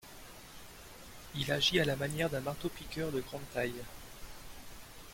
[1.35, 3.75] Il agit à la manière d'un marteau-piqueur de grande taille.